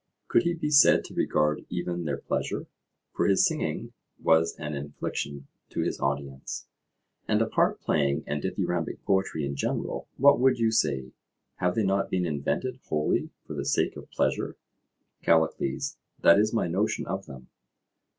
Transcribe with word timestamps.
Could 0.29 0.41
he 0.41 0.55
be 0.55 0.71
said 0.71 1.03
to 1.05 1.13
regard 1.13 1.63
even 1.69 2.05
their 2.05 2.17
pleasure? 2.17 2.65
For 3.13 3.27
his 3.27 3.45
singing 3.45 3.93
was 4.17 4.55
an 4.57 4.73
infliction 4.73 5.47
to 5.69 5.81
his 5.81 5.99
audience. 5.99 6.65
And 7.27 7.39
of 7.39 7.51
harp 7.51 7.79
playing 7.81 8.23
and 8.25 8.41
dithyrambic 8.41 9.03
poetry 9.05 9.45
in 9.45 9.55
general, 9.55 10.07
what 10.17 10.39
would 10.39 10.57
you 10.57 10.71
say? 10.71 11.11
Have 11.57 11.75
they 11.75 11.83
not 11.85 12.09
been 12.09 12.25
invented 12.25 12.79
wholly 12.87 13.29
for 13.45 13.53
the 13.53 13.63
sake 13.63 13.95
of 13.95 14.09
pleasure? 14.09 14.55
CALLICLES: 15.21 15.97
That 16.21 16.39
is 16.39 16.51
my 16.51 16.67
notion 16.67 17.05
of 17.05 17.27
them. 17.27 17.49